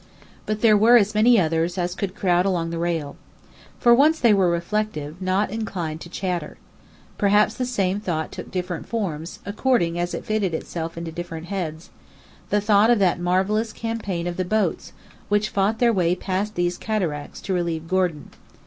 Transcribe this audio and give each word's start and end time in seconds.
But 0.47 0.61
there 0.61 0.75
were 0.75 0.97
as 0.97 1.13
many 1.13 1.39
others 1.39 1.77
as 1.77 1.93
could 1.93 2.15
crowd 2.15 2.43
along 2.43 2.71
the 2.71 2.79
rail. 2.79 3.17
For 3.79 3.93
once 3.93 4.19
they 4.19 4.33
were 4.33 4.49
reflective, 4.49 5.21
not 5.21 5.51
inclined 5.51 6.01
to 6.01 6.09
chatter. 6.09 6.57
Perhaps 7.19 7.53
the 7.53 7.67
same 7.67 7.99
thought 7.99 8.31
took 8.31 8.49
different 8.49 8.87
forms, 8.87 9.37
according 9.45 9.99
as 9.99 10.15
it 10.15 10.25
fitted 10.25 10.55
itself 10.55 10.97
into 10.97 11.11
different 11.11 11.49
heads; 11.49 11.91
the 12.49 12.59
thought 12.59 12.89
of 12.89 12.97
that 12.97 13.19
marvellous 13.19 13.71
campaign 13.71 14.25
of 14.25 14.37
the 14.37 14.43
boats 14.43 14.91
which 15.29 15.49
fought 15.49 15.77
their 15.77 15.93
way 15.93 16.15
past 16.15 16.55
these 16.55 16.79
cataracts 16.79 17.39
to 17.41 17.53
relieve 17.53 17.87
Gordon. 17.87 18.31